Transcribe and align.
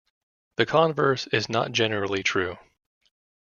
The 0.55 0.65
converse 0.65 1.27
is 1.27 1.47
not 1.47 1.73
generally 1.73 2.23
true. 2.23 2.57